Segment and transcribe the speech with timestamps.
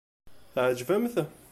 [0.53, 1.15] Tɛejbem-t!